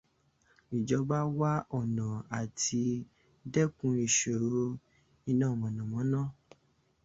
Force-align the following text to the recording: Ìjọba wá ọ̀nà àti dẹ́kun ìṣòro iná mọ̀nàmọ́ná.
Ìjọba 0.75 1.17
wá 1.37 1.51
ọ̀nà 1.77 2.05
àti 2.39 2.81
dẹ́kun 3.53 3.93
ìṣòro 4.05 4.63
iná 5.29 5.47
mọ̀nàmọ́ná. 5.59 6.21